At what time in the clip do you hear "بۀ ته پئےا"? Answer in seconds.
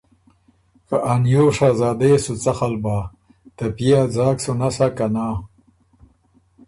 2.83-4.01